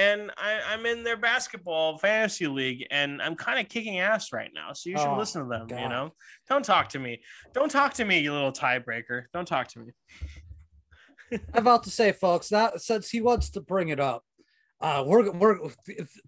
[0.00, 4.50] and I, I'm in their basketball fantasy league, and I'm kind of kicking ass right
[4.54, 4.72] now.
[4.72, 5.68] So you should Oh, listen to them.
[5.68, 6.12] You know,
[6.48, 7.20] don't talk to me.
[7.52, 9.24] Don't talk to me, you little tiebreaker.
[9.32, 9.92] Don't talk to me.
[11.32, 14.24] I'm about to say, folks, that since he wants to bring it up,
[14.80, 15.58] uh, we're we're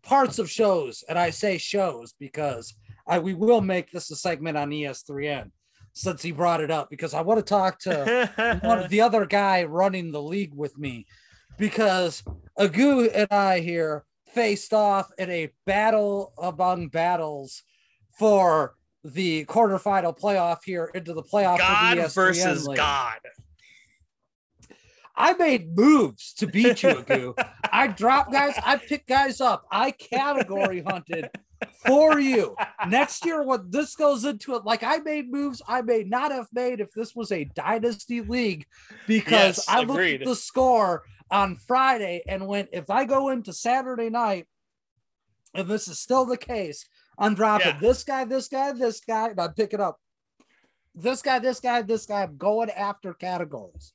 [0.02, 2.74] parts of shows, and I say shows because
[3.06, 5.50] I we will make this a segment on E ES3N
[5.94, 9.26] since he brought it up because I want to talk to one of the other
[9.26, 11.06] guy running the league with me
[11.58, 12.22] because
[12.58, 17.62] Agu and I here faced off in a battle among battles
[18.18, 18.74] for
[19.04, 21.54] the quarterfinal playoff here into the playoff.
[21.54, 22.76] of the God versus league.
[22.76, 23.18] God.
[25.14, 27.34] I made moves to beat you, Agu.
[27.70, 28.54] I dropped guys.
[28.64, 29.66] I picked guys up.
[29.70, 31.28] I category hunted
[31.86, 32.56] for you.
[32.88, 36.48] Next year, when this goes into it, like I made moves I may not have
[36.52, 38.64] made if this was a dynasty league,
[39.06, 43.52] because Yes, I looked at the score on Friday and went, if I go into
[43.52, 44.46] Saturday night,
[45.54, 46.86] and this is still the case,
[47.18, 47.78] I'm dropping Yeah.
[47.80, 49.98] this guy, this guy, this guy, and I'm picking up
[50.94, 52.22] this guy, this guy, this guy.
[52.22, 53.94] I'm going after categories.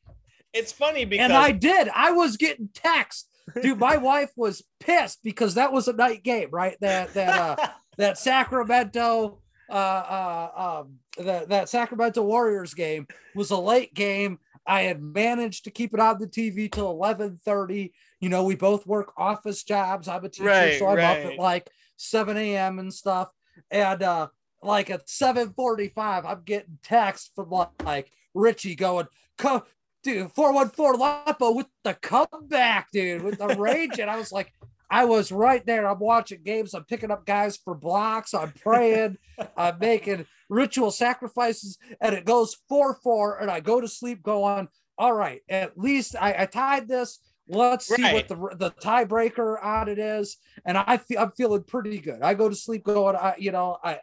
[0.53, 1.89] It's funny because And I did.
[1.93, 3.29] I was getting text.
[3.61, 6.75] Dude, my wife was pissed because that was a night game, right?
[6.81, 13.57] That that uh that Sacramento uh uh um that, that Sacramento Warriors game was a
[13.57, 14.39] late game.
[14.67, 17.93] I had managed to keep it on the TV till 11:30.
[18.19, 20.07] You know, we both work office jobs.
[20.07, 22.79] I'm a teacher, Right, so I'm up at like 7 a.m.
[22.79, 23.29] and stuff.
[23.71, 24.27] And uh
[24.61, 27.49] like at 7:45, I'm getting text from
[27.83, 29.63] like Richie going, "Co-
[30.03, 33.99] dude, 414 Lepo with the comeback, dude, with the rage.
[33.99, 34.53] And I was like,
[34.89, 35.87] I was right there.
[35.87, 36.73] I'm watching games.
[36.73, 38.33] I'm picking up guys for blocks.
[38.33, 39.17] I'm praying.
[39.55, 41.77] I'm making ritual sacrifices.
[42.01, 43.39] And it goes 4 4.
[43.39, 44.67] And I go to sleep going,
[44.97, 47.19] all right, at least I, I tied this.
[47.49, 50.37] Let's see what the the tiebreaker on it is.
[50.65, 52.21] And I feel I'm feeling pretty good.
[52.21, 53.99] I go to sleep going, I, you know, I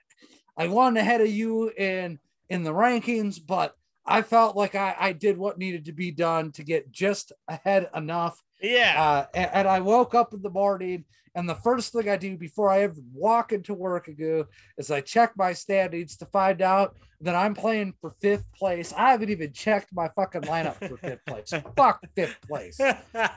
[0.57, 3.77] I won ahead of you in in the rankings, but
[4.07, 7.89] I felt like I, I did what needed to be done to get just ahead
[7.95, 8.43] enough.
[8.65, 11.05] Yeah, Uh, and, and I woke up in the morning,
[11.35, 14.47] and the first thing I do before I ever walk into work ago
[14.79, 18.93] is I check my standings to find out that I'm playing for fifth place.
[18.97, 21.53] I haven't even checked my fucking lineup for fifth place.
[21.77, 22.81] Fuck fifth place.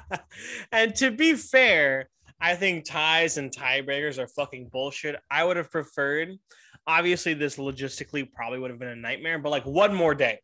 [0.71, 2.09] and to be fair,
[2.39, 5.15] I think ties and tiebreakers are fucking bullshit.
[5.31, 6.37] I would have preferred,
[6.85, 10.39] obviously, this logistically probably would have been a nightmare, but like one more day.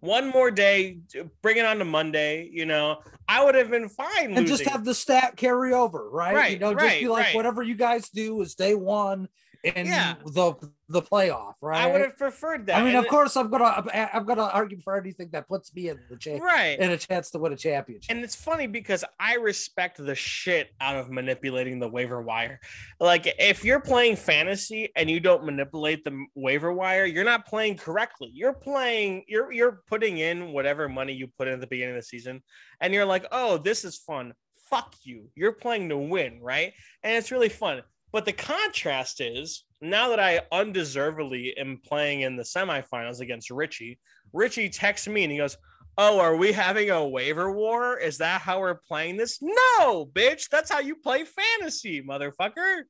[0.00, 0.98] One more day,
[1.42, 2.48] bring it on to Monday.
[2.52, 2.98] You know,
[3.28, 4.36] I would have been fine.
[4.36, 6.34] and just have the stat carry over, right?
[6.34, 6.58] Right.
[6.60, 7.34] you Right, know, just be like right.
[7.34, 9.28] whatever you guys do is day one
[9.64, 10.14] in Yeah.
[10.24, 10.54] the
[10.90, 11.82] the playoff, right?
[11.82, 12.76] I would have preferred that.
[12.76, 15.74] I mean, And of it- course, I'm gonna I'm gonna argue for anything that puts
[15.74, 16.78] me in the cha- right?
[16.78, 18.10] in a chance to win a championship.
[18.10, 22.58] And it's funny because I respect the shit out of manipulating the waiver wire.
[23.00, 27.76] Like, if you're playing fantasy and you don't manipulate the waiver wire, you're not playing
[27.76, 28.30] correctly.
[28.32, 32.00] You're playing, you're you're putting in whatever money you put in at the beginning of
[32.00, 32.42] the season,
[32.80, 34.32] and you're like, oh, this is fun.
[34.70, 35.28] Fuck you.
[35.34, 36.72] You're playing to win, right?
[37.02, 37.82] And it's really fun.
[38.12, 43.98] But the contrast is now that I undeservedly am playing in the semifinals against Richie,
[44.32, 45.56] Richie texts me and he goes,
[46.00, 47.98] Oh, are we having a waiver war?
[47.98, 49.40] Is that how we're playing this?
[49.42, 50.48] No, bitch.
[50.48, 52.82] That's how you play fantasy, motherfucker.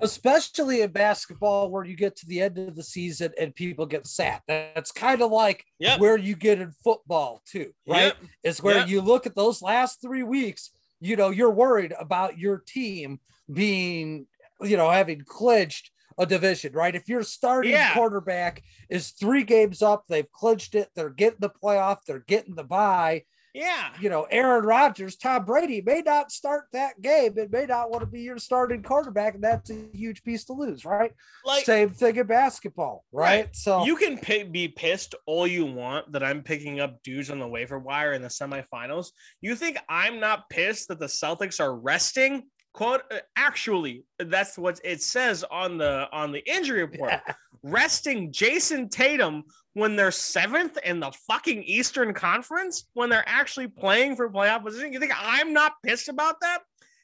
[0.00, 4.06] Especially in basketball, where you get to the end of the season and people get
[4.06, 4.42] sat.
[4.48, 6.00] That's kind of like Yep.
[6.00, 8.06] where you get in football too, right?
[8.06, 8.16] Yep.
[8.44, 8.88] Is where Yep.
[8.88, 10.70] you look at those last three weeks.
[11.00, 13.20] You know, you're worried about your team
[13.52, 14.26] being,
[14.60, 16.94] you know, having clinched a division, right?
[16.94, 17.94] If your starting Yeah.
[17.94, 22.64] quarterback is three games up, they've clinched it, they're getting the playoff, they're getting the
[22.64, 23.22] bye.
[23.54, 23.90] Yeah.
[24.00, 27.34] you know, Aaron Rodgers, Tom Brady may not start that game.
[27.36, 30.52] It may not want to be your starting quarterback, and that's a huge piece to
[30.52, 31.12] lose, right?
[31.44, 33.24] Like Same thing in basketball, right?
[33.24, 33.56] Right.
[33.56, 37.38] So you can pi- be pissed all you want that I'm picking up dudes on
[37.38, 39.08] the waiver wire in the semifinals.
[39.40, 42.44] You think I'm not pissed that the Celtics are resting?
[42.74, 43.02] Quote
[43.34, 47.14] actually, that's what it says on the on the injury report.
[47.62, 49.44] Resting Jayson Tatum
[49.74, 54.92] when they're seventh in the fucking Eastern Conference when they're actually playing for playoff position.
[54.92, 56.58] You think I'm not pissed about that?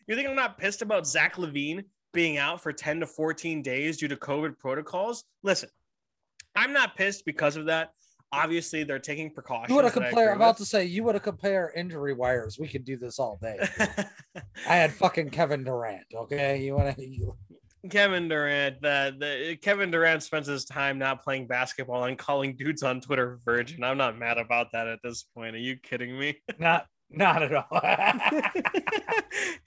[0.06, 3.96] You think I'm not pissed about Zach LaVine being out for 10 to 14 days
[3.96, 5.24] due to COVID protocols?
[5.42, 5.68] Listen,
[6.56, 7.92] I'm not pissed because of that.
[8.32, 9.70] Obviously, they're taking precautions.
[9.70, 10.30] you that I compare?
[10.30, 12.58] I'm about to say you want to compare injury wires.
[12.58, 13.58] We could do this all day.
[14.68, 16.06] I had fucking Kevin Durant.
[16.12, 17.36] Okay, you want to?
[17.90, 22.82] Kevin Durant, the, the Kevin Durant spends his time not playing basketball and calling dudes
[22.82, 23.84] on Twitter virgin.
[23.84, 25.54] I'm not mad about that at this point.
[25.54, 26.38] Are you kidding me?
[26.58, 27.80] not, not at all.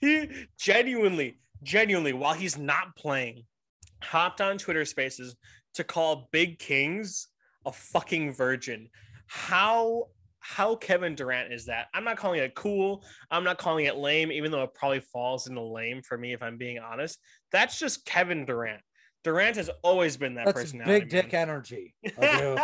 [0.00, 0.28] he
[0.58, 3.44] genuinely, genuinely, while he's not playing,
[4.02, 5.36] hopped on Twitter Spaces
[5.74, 7.28] to call Big Kings
[7.64, 8.88] a fucking virgin.
[9.26, 10.08] How
[10.48, 11.88] how Kevin Durant is that?
[11.92, 13.04] I'm not calling it cool.
[13.30, 16.42] I'm not calling it lame, even though it probably falls into lame for me if
[16.42, 17.18] I'm being honest.
[17.52, 18.80] That's just Kevin Durant.
[19.24, 21.00] Durant has always been that That's personality.
[21.00, 21.94] big dick energy.
[22.22, 22.56] All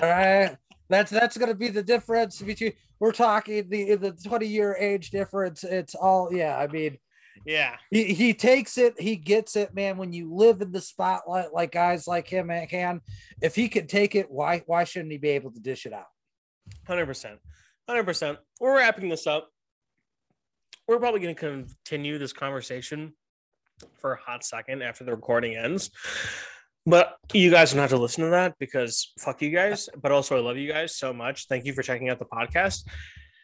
[0.00, 0.56] right.
[0.88, 5.62] That's that's gonna be the difference between we're talking the the 20 year age difference.
[5.62, 6.98] It's all yeah, I mean
[7.46, 7.76] yeah.
[7.92, 9.98] he, he takes it, he gets it, man.
[9.98, 13.02] When you live in the spotlight like guys like him can,
[13.40, 16.06] if he can take it, why why shouldn't he be able to dish it out?
[16.86, 17.38] Hundred percent,
[17.88, 18.38] hundred percent.
[18.60, 19.48] We're wrapping this up.
[20.88, 23.14] We're probably going to continue this conversation
[24.00, 25.90] for a hot second after the recording ends,
[26.84, 29.88] but you guys don't have to listen to that because fuck you guys.
[30.00, 31.46] But also, I love you guys so much.
[31.46, 32.88] Thank you for checking out the podcast.